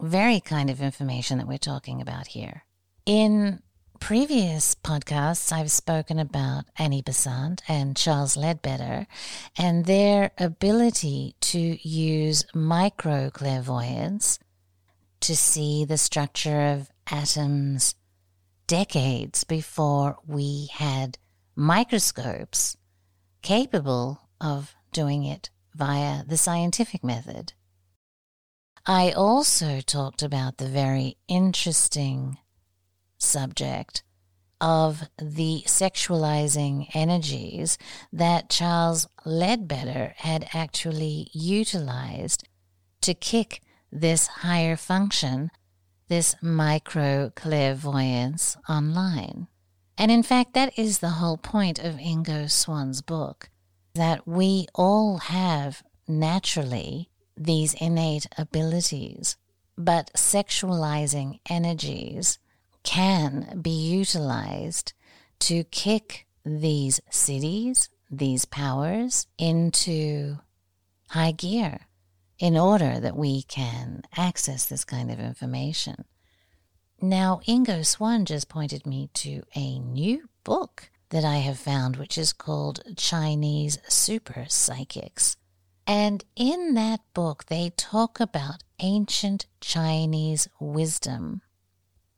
very 0.00 0.40
kind 0.40 0.70
of 0.70 0.80
information 0.80 1.38
that 1.38 1.48
we're 1.48 1.58
talking 1.58 2.00
about 2.00 2.28
here. 2.28 2.64
In 3.06 3.60
previous 4.00 4.74
podcasts, 4.74 5.52
I've 5.52 5.70
spoken 5.70 6.18
about 6.18 6.64
Annie 6.76 7.02
Besant 7.02 7.62
and 7.68 7.96
Charles 7.96 8.36
Leadbeater 8.36 9.06
and 9.56 9.84
their 9.86 10.32
ability 10.38 11.36
to 11.40 11.88
use 11.88 12.44
micro 12.54 13.30
clairvoyance 13.30 14.38
to 15.20 15.36
see 15.36 15.84
the 15.84 15.96
structure 15.96 16.60
of 16.60 16.90
atoms 17.06 17.94
decades 18.66 19.44
before 19.44 20.18
we 20.26 20.68
had 20.72 21.18
microscopes 21.56 22.76
capable 23.42 24.20
of 24.40 24.74
doing 24.94 25.24
it 25.24 25.50
via 25.74 26.24
the 26.24 26.38
scientific 26.38 27.04
method. 27.04 27.52
I 28.86 29.12
also 29.12 29.80
talked 29.80 30.22
about 30.22 30.56
the 30.56 30.68
very 30.68 31.18
interesting 31.28 32.38
subject 33.18 34.02
of 34.60 35.02
the 35.18 35.62
sexualizing 35.66 36.88
energies 36.94 37.76
that 38.12 38.48
Charles 38.48 39.06
Leadbeater 39.26 40.14
had 40.18 40.48
actually 40.54 41.28
utilized 41.32 42.48
to 43.02 43.14
kick 43.14 43.60
this 43.90 44.26
higher 44.26 44.76
function, 44.76 45.50
this 46.08 46.34
micro 46.40 47.30
clairvoyance 47.34 48.56
online. 48.68 49.48
And 49.98 50.10
in 50.10 50.22
fact, 50.22 50.54
that 50.54 50.78
is 50.78 50.98
the 50.98 51.10
whole 51.20 51.36
point 51.36 51.78
of 51.78 51.96
Ingo 51.96 52.50
Swann's 52.50 53.02
book 53.02 53.50
that 53.94 54.26
we 54.26 54.66
all 54.74 55.18
have 55.18 55.82
naturally 56.06 57.08
these 57.36 57.74
innate 57.74 58.26
abilities, 58.36 59.36
but 59.76 60.10
sexualizing 60.14 61.40
energies 61.48 62.38
can 62.82 63.60
be 63.60 63.70
utilized 63.70 64.92
to 65.40 65.64
kick 65.64 66.26
these 66.44 67.00
siddhis, 67.10 67.88
these 68.10 68.44
powers 68.44 69.26
into 69.38 70.36
high 71.08 71.32
gear 71.32 71.80
in 72.38 72.56
order 72.56 73.00
that 73.00 73.16
we 73.16 73.42
can 73.42 74.02
access 74.16 74.66
this 74.66 74.84
kind 74.84 75.10
of 75.10 75.18
information. 75.20 76.04
Now, 77.00 77.40
Ingo 77.46 77.84
Swann 77.84 78.24
just 78.24 78.48
pointed 78.48 78.86
me 78.86 79.10
to 79.14 79.42
a 79.54 79.78
new 79.78 80.28
book 80.42 80.90
that 81.10 81.24
I 81.24 81.36
have 81.36 81.58
found, 81.58 81.96
which 81.96 82.18
is 82.18 82.32
called 82.32 82.82
Chinese 82.96 83.78
Super 83.88 84.46
Psychics. 84.48 85.36
And 85.86 86.24
in 86.34 86.74
that 86.74 87.00
book, 87.12 87.46
they 87.46 87.70
talk 87.76 88.20
about 88.20 88.62
ancient 88.80 89.46
Chinese 89.60 90.48
wisdom. 90.58 91.42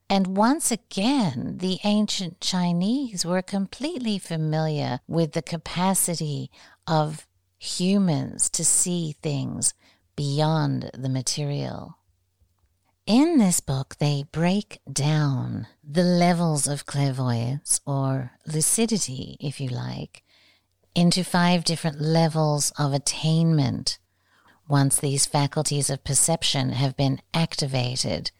And 0.09 0.37
once 0.37 0.71
again, 0.71 1.59
the 1.59 1.79
ancient 1.83 2.41
Chinese 2.41 3.27
were 3.27 3.43
completely 3.43 4.19
familiar 4.19 5.01
with 5.09 5.33
the 5.33 5.43
capacity 5.43 6.51
of 6.87 7.27
humans 7.59 8.49
to 8.51 8.65
see 8.65 9.17
things 9.21 9.75
beyond 10.15 10.91
the 10.95 11.09
material. 11.09 11.96
In 13.07 13.39
this 13.39 13.61
book, 13.61 13.95
they 14.01 14.25
break 14.33 14.81
down 14.93 15.69
the 15.85 16.03
levels 16.03 16.67
of 16.67 16.87
clairvoyance, 16.87 17.81
or 17.87 18.33
lucidity, 18.53 19.37
if 19.39 19.61
you 19.61 19.69
like, 19.69 20.25
into 20.93 21.23
five 21.23 21.63
different 21.63 22.01
levels 22.01 22.73
of 22.77 22.93
attainment 22.93 23.99
once 24.67 24.99
these 24.99 25.25
faculties 25.25 25.89
of 25.89 26.03
perception 26.03 26.71
have 26.73 26.97
been 26.97 27.21
activated. 27.33 28.33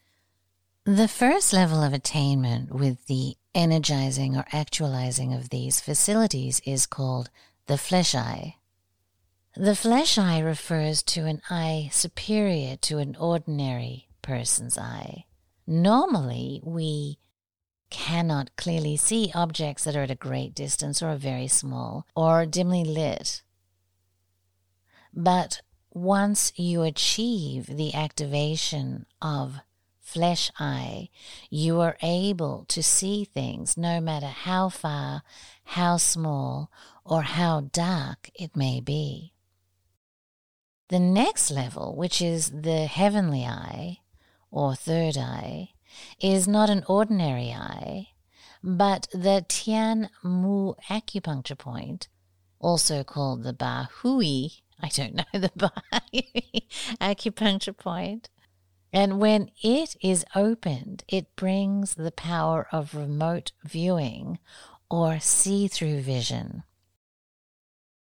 The 0.83 1.07
first 1.07 1.53
level 1.53 1.81
of 1.81 1.93
attainment 1.93 2.75
with 2.75 3.07
the 3.07 3.37
energizing 3.55 4.37
or 4.37 4.47
actualizing 4.51 5.33
of 5.33 5.51
these 5.51 5.81
facilities 5.81 6.61
is 6.67 6.87
called 6.87 7.31
the 7.69 7.79
flesh 7.79 8.17
eye. 8.17 8.57
The 9.57 9.77
flesh 9.77 10.19
eye 10.19 10.41
refers 10.41 11.05
to 11.05 11.27
an 11.27 11.41
eye 11.49 11.89
superior 11.93 12.75
to 12.79 12.99
an 12.99 13.15
ordinary 13.15 14.06
person's 14.27 14.77
eye. 14.77 15.25
Normally, 15.67 16.61
we 16.65 17.19
cannot 17.89 18.55
clearly 18.57 18.97
see 18.97 19.31
objects 19.35 19.85
that 19.85 19.95
are 19.95 20.03
at 20.03 20.11
a 20.11 20.17
great 20.17 20.55
distance 20.55 21.01
or 21.01 21.11
are 21.11 21.17
very 21.17 21.47
small 21.47 22.07
or 22.17 22.45
dimly 22.45 22.85
lit. 22.85 23.43
But 25.15 25.63
once 25.91 26.53
you 26.57 26.83
achieve 26.83 27.67
the 27.67 27.95
activation 27.95 29.07
of 29.23 29.61
flesh 30.01 30.51
eye, 30.59 31.09
you 31.49 31.81
are 31.81 31.97
able 32.03 32.65
to 32.69 32.83
see 32.83 33.25
things 33.25 33.77
no 33.77 34.01
matter 34.01 34.27
how 34.27 34.69
far, 34.69 35.23
how 35.65 35.97
small, 35.97 36.71
or 37.05 37.23
how 37.23 37.61
dark 37.73 38.31
it 38.35 38.57
may 38.57 38.81
be. 38.81 39.33
The 40.89 41.01
next 41.01 41.51
level, 41.51 41.97
which 41.97 42.21
is 42.23 42.51
the 42.51 42.87
heavenly 42.87 43.45
eye, 43.45 43.99
or 44.51 44.75
third 44.75 45.17
eye, 45.17 45.71
is 46.21 46.47
not 46.47 46.71
an 46.71 46.85
ordinary 46.89 47.53
eye, 47.53 48.09
but 48.63 49.09
the 49.13 49.45
Tian 49.49 50.09
Mu 50.23 50.75
acupuncture 50.89 51.59
point, 51.59 52.09
also 52.59 53.05
called 53.05 53.43
the 53.43 53.53
Ba 53.53 53.89
Hui, 54.01 54.49
I 54.81 54.89
don't 54.89 55.15
know 55.15 55.25
the 55.33 55.53
Ba 55.57 55.73
acupuncture 57.01 57.77
point. 57.77 58.29
And 58.93 59.19
when 59.21 59.51
it 59.63 59.97
is 60.01 60.25
opened, 60.35 61.05
it 61.09 61.35
brings 61.37 61.95
the 61.95 62.13
power 62.13 62.67
of 62.73 62.95
remote 62.95 63.53
viewing 63.65 64.39
or 64.89 65.19
see 65.21 65.69
through 65.69 66.01
vision. 66.01 66.63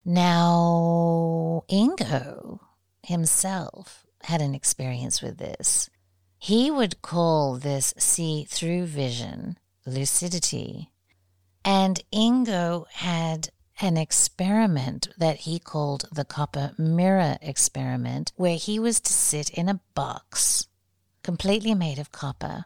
Now, 0.05 1.65
Ingo 1.71 2.61
himself 3.03 4.07
had 4.23 4.41
an 4.41 4.55
experience 4.55 5.21
with 5.21 5.39
this. 5.39 5.91
He 6.43 6.71
would 6.71 7.03
call 7.03 7.59
this 7.59 7.93
see 7.99 8.45
through 8.45 8.87
vision 8.87 9.59
lucidity. 9.85 10.91
And 11.67 12.01
Ingo 12.11 12.87
had 12.93 13.51
an 13.83 13.99
experiment 13.99 15.09
that 15.19 15.41
he 15.41 15.59
called 15.59 16.07
the 16.11 16.25
copper 16.25 16.73
mirror 16.79 17.37
experiment, 17.43 18.33
where 18.37 18.57
he 18.57 18.79
was 18.79 19.01
to 19.01 19.13
sit 19.13 19.51
in 19.51 19.69
a 19.69 19.81
box 19.95 20.67
completely 21.23 21.75
made 21.75 21.99
of 21.99 22.11
copper. 22.11 22.65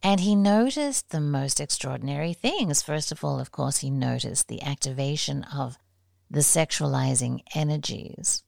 And 0.00 0.20
he 0.20 0.36
noticed 0.36 1.10
the 1.10 1.20
most 1.20 1.58
extraordinary 1.58 2.34
things. 2.34 2.82
First 2.82 3.10
of 3.10 3.24
all, 3.24 3.40
of 3.40 3.50
course, 3.50 3.78
he 3.78 3.90
noticed 3.90 4.46
the 4.46 4.62
activation 4.62 5.42
of 5.42 5.76
the 6.30 6.40
sexualizing 6.40 7.40
energies. 7.52 8.44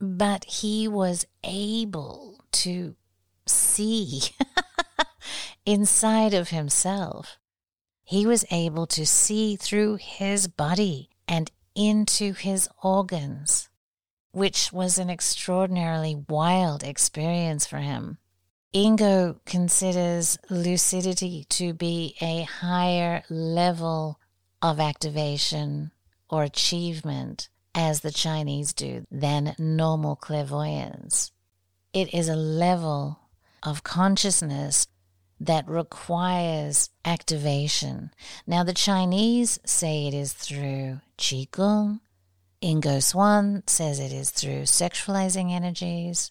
But 0.00 0.44
he 0.44 0.86
was 0.86 1.26
able 1.42 2.44
to 2.52 2.94
see 3.50 4.22
inside 5.66 6.34
of 6.34 6.48
himself. 6.48 7.38
He 8.02 8.26
was 8.26 8.44
able 8.50 8.86
to 8.88 9.06
see 9.06 9.56
through 9.56 9.96
his 9.96 10.48
body 10.48 11.10
and 11.28 11.50
into 11.74 12.32
his 12.32 12.68
organs, 12.82 13.68
which 14.32 14.72
was 14.72 14.98
an 14.98 15.08
extraordinarily 15.08 16.24
wild 16.28 16.82
experience 16.82 17.66
for 17.66 17.78
him. 17.78 18.18
Ingo 18.74 19.38
considers 19.46 20.38
lucidity 20.48 21.44
to 21.50 21.72
be 21.72 22.16
a 22.20 22.42
higher 22.42 23.22
level 23.30 24.18
of 24.60 24.80
activation 24.80 25.92
or 26.28 26.42
achievement, 26.42 27.48
as 27.74 28.00
the 28.00 28.12
Chinese 28.12 28.72
do, 28.72 29.06
than 29.10 29.54
normal 29.58 30.16
clairvoyance. 30.16 31.30
It 31.92 32.12
is 32.12 32.28
a 32.28 32.36
level 32.36 33.19
of 33.62 33.82
consciousness 33.82 34.86
that 35.40 35.66
requires 35.68 36.90
activation. 37.04 38.10
Now, 38.46 38.62
the 38.62 38.74
Chinese 38.74 39.58
say 39.64 40.06
it 40.06 40.14
is 40.14 40.32
through 40.32 41.00
Qigong. 41.16 42.00
Ingo 42.62 43.02
Swann 43.02 43.62
says 43.66 43.98
it 43.98 44.12
is 44.12 44.30
through 44.30 44.62
sexualizing 44.62 45.50
energies. 45.50 46.30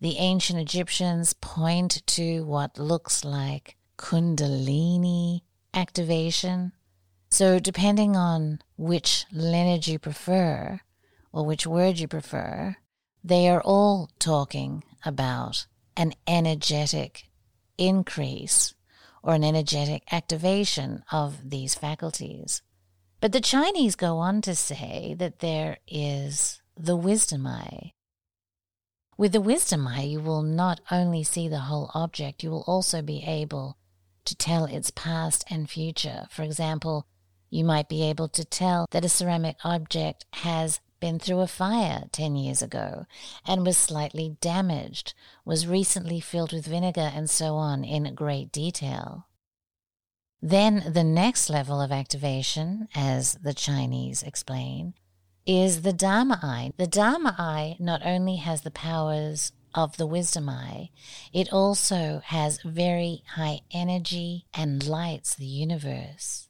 The 0.00 0.18
ancient 0.18 0.60
Egyptians 0.60 1.32
point 1.32 2.06
to 2.06 2.44
what 2.44 2.78
looks 2.78 3.24
like 3.24 3.76
Kundalini 3.98 5.40
activation. 5.72 6.72
So, 7.30 7.58
depending 7.58 8.14
on 8.14 8.60
which 8.76 9.24
lineage 9.32 9.88
you 9.88 9.98
prefer 9.98 10.80
or 11.32 11.44
which 11.44 11.66
word 11.66 11.98
you 11.98 12.06
prefer, 12.06 12.76
they 13.24 13.48
are 13.48 13.62
all 13.62 14.10
talking 14.20 14.84
about 15.04 15.66
an 15.96 16.14
energetic 16.26 17.28
increase 17.78 18.74
or 19.22 19.34
an 19.34 19.44
energetic 19.44 20.02
activation 20.12 21.02
of 21.10 21.50
these 21.50 21.74
faculties. 21.74 22.62
But 23.20 23.32
the 23.32 23.40
Chinese 23.40 23.96
go 23.96 24.18
on 24.18 24.42
to 24.42 24.54
say 24.54 25.14
that 25.18 25.38
there 25.38 25.78
is 25.88 26.60
the 26.76 26.96
wisdom 26.96 27.46
eye. 27.46 27.92
With 29.16 29.32
the 29.32 29.40
wisdom 29.40 29.86
eye, 29.86 30.02
you 30.02 30.20
will 30.20 30.42
not 30.42 30.80
only 30.90 31.22
see 31.22 31.48
the 31.48 31.60
whole 31.60 31.90
object, 31.94 32.42
you 32.42 32.50
will 32.50 32.64
also 32.66 33.00
be 33.00 33.22
able 33.24 33.78
to 34.24 34.34
tell 34.34 34.64
its 34.64 34.90
past 34.90 35.44
and 35.48 35.70
future. 35.70 36.26
For 36.30 36.42
example, 36.42 37.06
you 37.48 37.64
might 37.64 37.88
be 37.88 38.02
able 38.02 38.28
to 38.28 38.44
tell 38.44 38.86
that 38.90 39.04
a 39.04 39.08
ceramic 39.08 39.56
object 39.64 40.26
has 40.34 40.80
been 41.00 41.18
through 41.18 41.40
a 41.40 41.46
fire 41.46 42.04
10 42.12 42.36
years 42.36 42.62
ago 42.62 43.06
and 43.46 43.66
was 43.66 43.76
slightly 43.76 44.36
damaged, 44.40 45.14
was 45.44 45.66
recently 45.66 46.20
filled 46.20 46.52
with 46.52 46.66
vinegar, 46.66 47.10
and 47.14 47.28
so 47.28 47.54
on 47.56 47.84
in 47.84 48.14
great 48.14 48.52
detail. 48.52 49.26
Then 50.40 50.92
the 50.92 51.04
next 51.04 51.48
level 51.48 51.80
of 51.80 51.90
activation, 51.90 52.88
as 52.94 53.34
the 53.42 53.54
Chinese 53.54 54.22
explain, 54.22 54.94
is 55.46 55.82
the 55.82 55.92
Dharma 55.92 56.38
eye. 56.42 56.72
The 56.76 56.86
Dharma 56.86 57.34
eye 57.38 57.76
not 57.78 58.02
only 58.04 58.36
has 58.36 58.62
the 58.62 58.70
powers 58.70 59.52
of 59.74 59.96
the 59.96 60.06
wisdom 60.06 60.48
eye, 60.48 60.90
it 61.32 61.52
also 61.52 62.20
has 62.24 62.60
very 62.62 63.24
high 63.34 63.60
energy 63.70 64.46
and 64.54 64.86
lights 64.86 65.34
the 65.34 65.46
universe. 65.46 66.48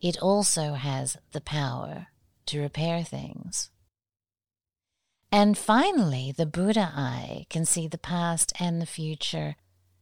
It 0.00 0.18
also 0.18 0.74
has 0.74 1.16
the 1.32 1.40
power 1.40 2.08
to 2.50 2.60
repair 2.60 3.02
things. 3.02 3.70
And 5.32 5.56
finally, 5.56 6.34
the 6.36 6.46
Buddha 6.46 6.92
eye 6.94 7.46
can 7.48 7.64
see 7.64 7.86
the 7.86 7.98
past 7.98 8.52
and 8.58 8.82
the 8.82 8.86
future, 8.86 9.54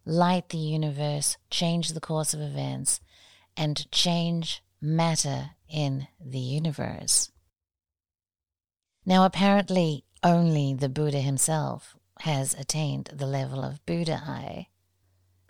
light 0.07 0.49
the 0.49 0.57
universe, 0.59 1.37
change 1.51 1.91
the 1.91 2.01
course 2.01 2.33
of 2.33 2.41
events, 2.41 3.01
and 3.57 3.91
change 3.93 4.63
matter 4.81 5.51
in 5.69 6.09
the 6.19 6.39
universe. 6.39 7.31
Now, 9.05 9.25
apparently, 9.27 10.05
only 10.23 10.73
the 10.73 10.89
Buddha 10.89 11.21
himself 11.21 11.97
has 12.21 12.55
attained 12.55 13.11
the 13.13 13.27
level 13.27 13.63
of 13.63 13.85
Buddha 13.85 14.23
eye. 14.27 14.69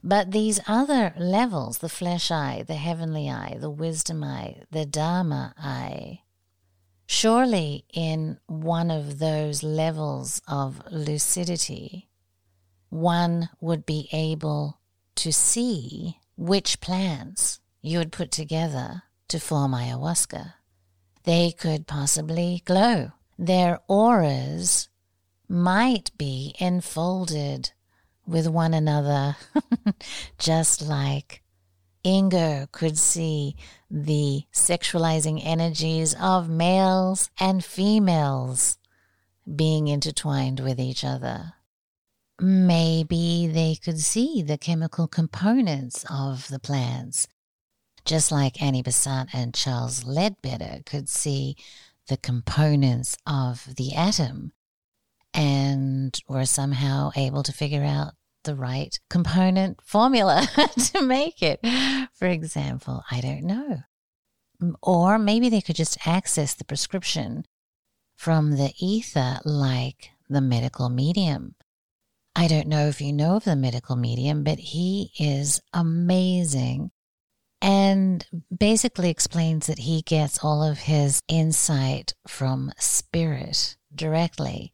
But 0.03 0.33
these 0.33 0.61
other 0.67 1.15
levels, 1.17 1.79
the 1.79 1.89
flesh 1.89 2.31
eye, 2.31 2.65
the 2.67 2.75
heavenly 2.75 3.31
eye, 3.31 3.57
the 3.61 3.71
wisdom 3.71 4.23
eye, 4.25 4.63
the 4.71 4.87
Dharma 4.87 5.55
eye, 5.57 6.23
Surely, 7.11 7.87
in 7.95 8.39
one 8.47 8.91
of 8.91 9.19
those 9.19 9.63
levels 9.63 10.43
of 10.47 10.83
lucidity, 10.91 12.11
one 12.91 13.49
would 13.63 13.87
be 13.87 14.11
able 14.13 14.79
to 15.15 15.33
see 15.33 16.19
which 16.37 16.81
plants 16.81 17.61
you 17.81 17.97
would 17.97 18.13
put 18.13 18.31
together 18.31 19.05
to 19.27 19.41
form 19.41 19.73
ayahuasca. 19.73 20.53
They 21.25 21.51
could 21.51 21.87
possibly 21.87 22.63
glow. 22.67 23.13
Their 23.39 23.81
auras 23.89 24.91
might 25.49 26.11
be 26.19 26.55
enfolded 26.59 27.73
with 28.27 28.47
one 28.47 28.75
another, 28.75 29.39
just 30.39 30.83
like 30.83 31.43
Ingo 32.09 32.73
could 32.73 32.97
see 32.97 33.55
the 33.91 34.45
sexualizing 34.51 35.43
energies 35.45 36.15
of 36.19 36.49
males 36.49 37.31
and 37.39 37.63
females 37.63 38.79
being 39.55 39.89
intertwined 39.89 40.59
with 40.59 40.81
each 40.81 41.05
other. 41.05 41.53
Maybe 42.41 43.47
they 43.47 43.75
could 43.75 44.01
see 44.01 44.41
the 44.41 44.57
chemical 44.57 45.07
components 45.07 46.07
of 46.09 46.49
the 46.49 46.59
plants, 46.59 47.29
just 48.07 48.33
like 48.33 48.63
Annie 48.63 48.83
Besant 48.83 49.29
and 49.35 49.53
Charles 49.53 50.05
Leadbeater 50.05 50.81
could 50.87 51.11
see 51.11 51.57
the 52.07 52.17
components 52.17 53.19
of 53.27 53.77
the 53.77 53.95
atom 53.95 54.53
and 55.35 56.19
were 56.27 56.47
somehow 56.47 57.11
able 57.17 57.43
to 57.43 57.53
figure 57.53 57.85
out 57.85 58.15
the 58.49 58.57
right 58.57 58.99
component 59.11 59.79
formula 59.85 60.49
to 60.93 61.03
make 61.03 61.43
it. 61.43 61.61
For 62.15 62.27
example, 62.27 63.05
I 63.11 63.21
don't 63.21 63.45
know. 63.45 63.81
Or 64.83 65.19
maybe 65.19 65.51
they 65.51 65.61
could 65.61 65.77
just 65.77 66.09
access 66.09 66.55
the 66.55 66.65
prescription 66.65 67.45
from 68.17 68.57
the 68.57 68.73
ether 68.81 69.39
like 69.45 70.11
the 70.31 70.41
medical 70.41 70.89
medium. 70.89 71.57
I 72.35 72.49
don't 72.49 72.69
know 72.69 72.89
if 72.89 73.03
you 73.03 73.13
know 73.13 73.37
of 73.37 73.45
the 73.45 73.55
medical 73.55 73.97
medium, 73.97 74.45
but 74.45 74.59
he 74.59 75.13
is 75.19 75.61
amazing 75.75 76.91
and 77.61 78.27
basically 78.57 79.11
explains 79.11 79.67
that 79.67 79.81
he 79.81 80.01
gets 80.01 80.43
all 80.43 80.63
of 80.63 80.79
his 80.79 81.21
insight 81.29 82.15
from 82.27 82.73
spirit 82.79 83.77
directly. 83.95 84.73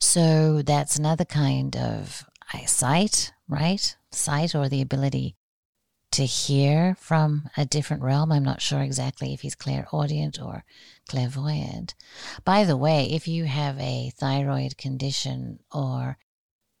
So 0.00 0.62
that's 0.62 0.96
another 0.96 1.24
kind 1.24 1.76
of 1.76 2.24
eyesight, 2.54 3.32
right? 3.48 3.96
Sight 4.10 4.54
or 4.54 4.68
the 4.68 4.82
ability 4.82 5.36
to 6.12 6.24
hear 6.24 6.94
from 7.00 7.50
a 7.56 7.64
different 7.64 8.02
realm. 8.02 8.30
I'm 8.30 8.44
not 8.44 8.62
sure 8.62 8.80
exactly 8.82 9.34
if 9.34 9.40
he's 9.40 9.56
clairaudient 9.56 10.40
or 10.40 10.64
clairvoyant. 11.08 11.94
By 12.44 12.64
the 12.64 12.76
way, 12.76 13.10
if 13.10 13.26
you 13.26 13.46
have 13.46 13.78
a 13.80 14.12
thyroid 14.16 14.78
condition 14.78 15.58
or 15.72 16.18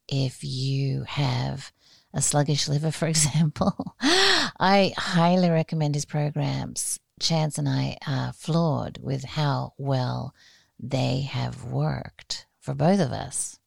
if 0.08 0.44
you 0.44 1.02
have 1.02 1.72
a 2.12 2.22
sluggish 2.22 2.68
liver, 2.68 2.90
for 2.92 3.08
example, 3.08 3.96
I 4.00 4.94
highly 4.96 5.50
recommend 5.50 5.96
his 5.96 6.04
programs. 6.04 7.00
Chance 7.18 7.58
and 7.58 7.68
I 7.68 7.96
are 8.06 8.32
floored 8.32 8.98
with 9.02 9.24
how 9.24 9.72
well 9.78 10.32
they 10.78 11.22
have 11.22 11.64
worked 11.64 12.46
for 12.60 12.74
both 12.74 13.00
of 13.00 13.10
us. 13.10 13.58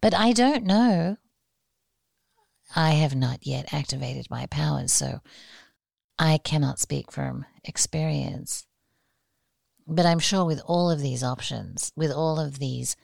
But 0.00 0.14
I 0.14 0.32
don't 0.32 0.64
know 0.64 1.16
I 2.74 2.90
have 2.90 3.14
not 3.14 3.46
yet 3.46 3.72
activated 3.72 4.28
my 4.30 4.46
powers, 4.46 4.92
so 4.92 5.20
I 6.18 6.38
cannot 6.38 6.78
speak 6.78 7.12
from 7.12 7.44
experience. 7.64 8.66
But 9.86 10.06
I'm 10.06 10.18
sure 10.18 10.44
with 10.44 10.60
all 10.66 10.90
of 10.90 11.00
these 11.00 11.22
options, 11.22 11.92
with 11.94 12.10
all 12.10 12.40
of 12.40 12.58
these 12.58 12.96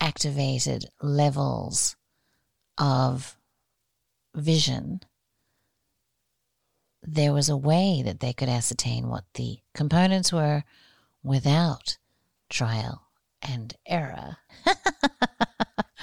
activated 0.00 0.86
levels 1.00 1.96
of 2.76 3.36
vision, 4.34 5.00
there 7.02 7.32
was 7.32 7.48
a 7.48 7.56
way 7.56 8.02
that 8.04 8.20
they 8.20 8.32
could 8.32 8.48
ascertain 8.48 9.08
what 9.08 9.24
the 9.34 9.58
components 9.74 10.32
were 10.32 10.64
without 11.22 11.98
trial 12.48 13.06
and 13.40 13.74
error. 13.86 14.38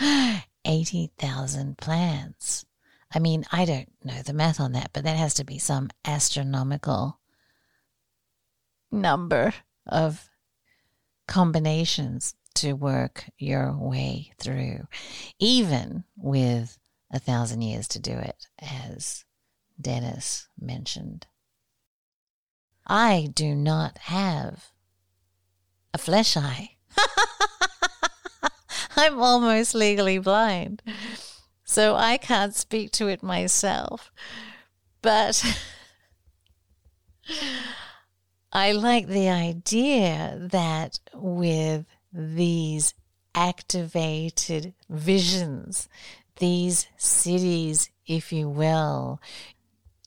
80,000 0.66 1.78
plants. 1.78 2.66
I 3.14 3.20
mean, 3.20 3.46
I 3.52 3.66
don't 3.66 3.92
know 4.04 4.22
the 4.22 4.34
math 4.34 4.60
on 4.60 4.72
that, 4.74 4.92
but 4.94 5.04
that 5.04 5.18
has 5.18 5.34
to 5.36 5.44
be 5.44 5.58
some 5.58 5.90
astronomical 6.06 7.20
number 8.92 9.54
of 9.86 10.30
combinations 11.28 12.36
to 12.56 12.74
work 12.74 13.26
your 13.38 13.76
way 13.78 14.32
through, 14.38 14.88
even 15.40 16.04
with 16.16 16.78
a 17.12 17.20
thousand 17.20 17.62
years 17.62 17.88
to 17.90 18.00
do 18.00 18.14
it, 18.14 18.48
as 18.60 19.26
Dennis 19.80 20.48
mentioned. 20.60 21.28
I 22.88 23.30
do 23.34 23.56
not 23.56 23.98
have 24.00 24.72
a 25.94 25.98
flesh 25.98 26.36
eye. 26.36 26.72
I'm 28.96 29.20
almost 29.20 29.74
legally 29.74 30.18
blind. 30.18 30.82
So 31.64 31.96
I 31.96 32.18
can't 32.18 32.56
speak 32.56 32.92
to 32.94 33.08
it 33.08 33.24
myself. 33.24 34.12
But 35.02 35.44
I 38.54 38.74
like 38.74 39.08
the 39.08 39.30
idea 39.30 40.38
that 40.52 41.00
with 41.14 41.86
these 42.12 42.94
activated 43.34 44.74
visions, 44.90 45.88
these 46.38 46.88
siddhis, 47.00 47.90
if 48.06 48.34
you 48.34 48.50
will, 48.50 49.22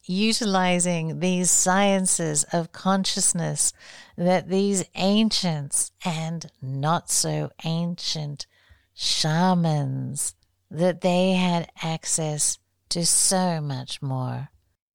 utilizing 0.05 1.21
these 1.21 1.51
sciences 1.51 2.45
of 2.53 2.73
consciousness 2.73 3.73
that 4.19 4.51
these 4.51 4.85
ancients 4.95 5.93
and 6.05 6.51
not 6.61 7.11
so 7.11 7.51
ancient 7.65 8.47
shamans 8.95 10.35
that 10.71 11.01
they 11.01 11.33
had 11.33 11.71
access 11.83 12.59
to 12.89 13.05
so 13.05 13.61
much 13.61 14.01
more 14.01 14.49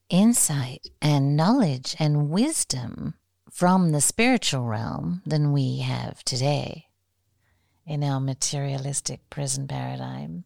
insight 0.09 0.87
and 1.01 1.35
knowledge 1.35 1.95
and 1.99 2.29
wisdom 2.29 3.13
from 3.51 3.91
the 3.91 4.01
spiritual 4.01 4.63
realm 4.63 5.21
than 5.25 5.51
we 5.51 5.79
have 5.79 6.23
today 6.23 6.85
in 7.85 8.03
our 8.03 8.19
materialistic 8.19 9.19
prison 9.29 9.67
paradigm. 9.67 10.43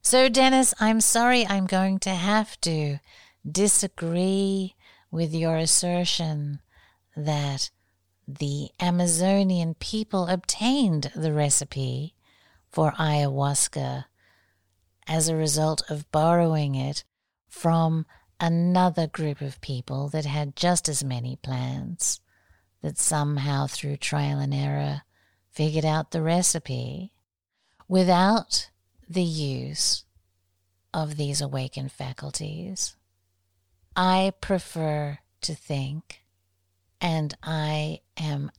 So, 0.00 0.28
Dennis, 0.28 0.74
I'm 0.80 1.00
sorry 1.00 1.46
I'm 1.46 1.66
going 1.66 1.98
to 2.00 2.10
have 2.10 2.60
to 2.62 2.98
disagree 3.48 4.74
with 5.10 5.34
your 5.34 5.56
assertion 5.56 6.60
that 7.16 7.70
the 8.26 8.70
Amazonian 8.80 9.74
people 9.74 10.26
obtained 10.26 11.10
the 11.14 11.32
recipe 11.32 12.14
for 12.72 12.92
ayahuasca 12.92 14.06
as 15.06 15.28
a 15.28 15.36
result 15.36 15.82
of 15.90 16.10
borrowing 16.10 16.74
it 16.74 17.04
from 17.48 18.06
another 18.40 19.06
group 19.06 19.40
of 19.40 19.60
people 19.60 20.08
that 20.08 20.24
had 20.24 20.56
just 20.56 20.88
as 20.88 21.04
many 21.04 21.36
plants, 21.36 22.20
that 22.80 22.98
somehow 22.98 23.66
through 23.66 23.96
trial 23.96 24.38
and 24.38 24.54
error 24.54 25.02
figured 25.50 25.84
out 25.84 26.10
the 26.10 26.22
recipe 26.22 27.12
without 27.86 28.70
the 29.08 29.22
use 29.22 30.04
of 30.94 31.16
these 31.16 31.40
awakened 31.40 31.92
faculties. 31.92 32.96
I 33.94 34.32
prefer 34.40 35.18
to 35.42 35.54
think, 35.54 36.22
and 37.00 37.36
I 37.42 38.00
am 38.16 38.50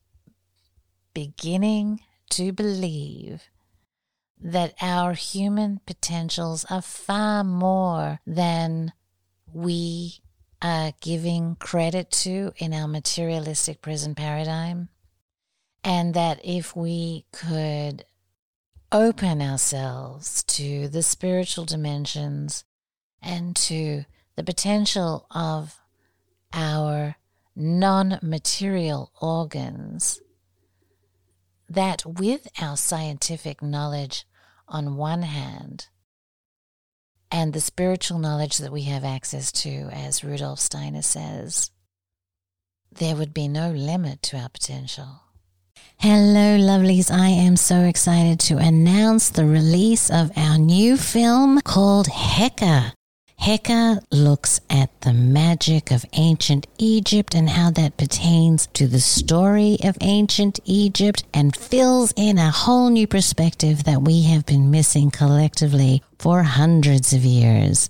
beginning 1.13 2.01
to 2.29 2.51
believe 2.51 3.49
that 4.43 4.73
our 4.81 5.13
human 5.13 5.79
potentials 5.85 6.65
are 6.69 6.81
far 6.81 7.45
more 7.45 8.19
than 8.27 8.91
we 9.53 10.19
are 10.61 10.91
giving 10.99 11.55
credit 11.55 12.11
to 12.11 12.51
in 12.57 12.73
our 12.73 12.87
materialistic 12.87 13.81
prison 13.81 14.13
paradigm. 14.15 14.89
And 15.81 16.13
that 16.13 16.39
if 16.43 16.75
we 16.75 17.25
could 17.31 18.03
open 18.91 19.41
ourselves 19.41 20.43
to 20.43 20.89
the 20.89 21.03
spiritual 21.03 21.65
dimensions 21.65 22.65
and 23.21 23.55
to 23.55 24.03
the 24.35 24.43
potential 24.43 25.25
of 25.31 25.79
our 26.51 27.15
non 27.55 28.19
material 28.21 29.11
organs, 29.21 30.21
that 31.69 32.05
with 32.05 32.47
our 32.61 32.77
scientific 32.77 33.61
knowledge 33.61 34.25
on 34.67 34.95
one 34.97 35.21
hand, 35.23 35.87
and 37.31 37.53
the 37.53 37.61
spiritual 37.61 38.19
knowledge 38.19 38.59
that 38.59 38.71
we 38.71 38.83
have 38.83 39.03
access 39.03 39.51
to, 39.51 39.89
as 39.91 40.23
Rudolf 40.23 40.59
Steiner 40.59 41.01
says, 41.01 41.71
there 42.91 43.15
would 43.15 43.33
be 43.33 43.47
no 43.47 43.71
limit 43.71 44.21
to 44.23 44.37
our 44.37 44.49
potential. 44.49 45.21
Hello, 45.97 46.57
lovelies. 46.57 47.09
I 47.09 47.29
am 47.29 47.55
so 47.55 47.81
excited 47.83 48.39
to 48.41 48.57
announce 48.57 49.29
the 49.29 49.45
release 49.45 50.09
of 50.09 50.31
our 50.37 50.57
new 50.57 50.97
film 50.97 51.61
called 51.61 52.07
Heka. 52.07 52.93
Heka 53.43 54.01
looks 54.09 54.61
at 54.69 55.01
the 55.01 55.11
magic 55.11 55.91
of 55.91 56.05
ancient 56.13 56.65
Egypt 56.77 57.35
and 57.35 57.49
how 57.49 57.71
that 57.71 57.97
pertains 57.97 58.67
to 58.67 58.87
the 58.87 59.01
story 59.01 59.77
of 59.83 59.97
ancient 59.99 60.61
Egypt 60.63 61.25
and 61.33 61.53
fills 61.53 62.13
in 62.15 62.37
a 62.37 62.51
whole 62.51 62.89
new 62.89 63.05
perspective 63.05 63.83
that 63.83 64.01
we 64.01 64.21
have 64.21 64.45
been 64.45 64.71
missing 64.71 65.11
collectively 65.11 66.01
for 66.17 66.43
hundreds 66.43 67.11
of 67.11 67.25
years. 67.25 67.89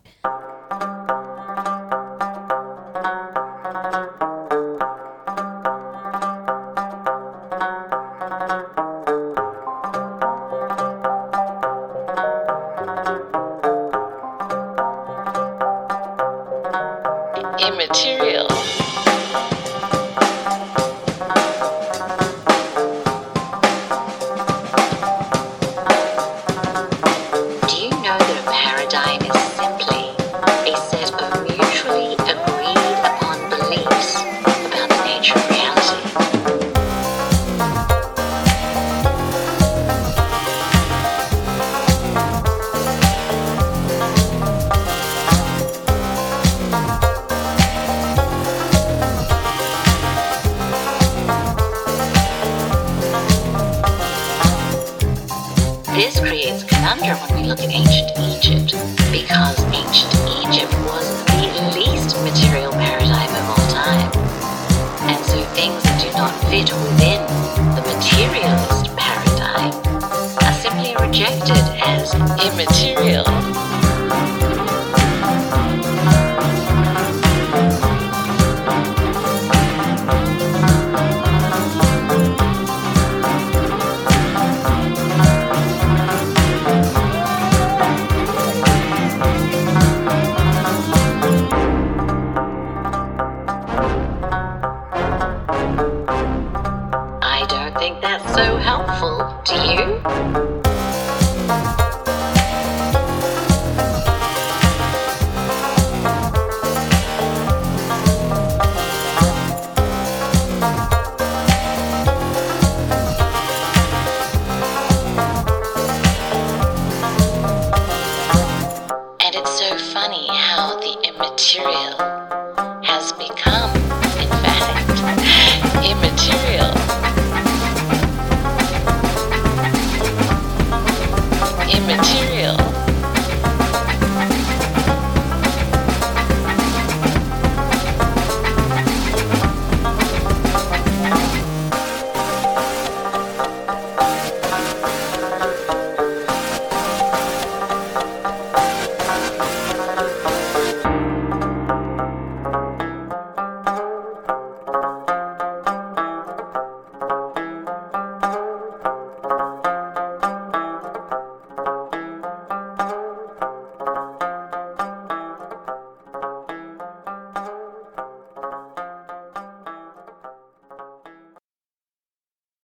as 71.91 72.13
immaterial. 72.13 73.90